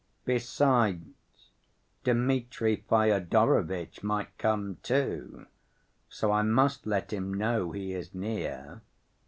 Besides, 0.25 1.51
Dmitri 2.03 2.77
Fyodorovitch 2.89 4.01
might 4.01 4.35
come, 4.39 4.77
too, 4.81 5.45
so 6.09 6.31
I 6.31 6.41
must 6.41 6.87
let 6.87 7.13
him 7.13 7.31
know 7.31 7.71
he 7.71 7.93
is 7.93 8.11
near. 8.15 8.81